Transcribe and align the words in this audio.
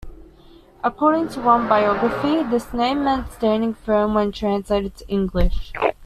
According 0.83 1.27
to 1.33 1.41
one 1.41 1.67
biography, 1.69 2.41
this 2.49 2.73
name 2.73 3.03
meant 3.03 3.31
"standing 3.33 3.75
firm" 3.75 4.15
when 4.15 4.31
translated 4.31 4.95
to 4.95 5.07
English. 5.07 5.71